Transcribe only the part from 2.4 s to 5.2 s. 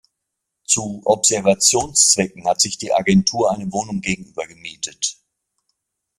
hat sich die Agentur eine Wohnung gegenüber gemietet.